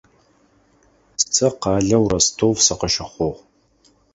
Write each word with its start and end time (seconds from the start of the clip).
Сэ 1.33 1.47
къалэу 1.61 2.05
Ростов 2.11 2.57
сыкъыщыхъугъ. 2.65 3.37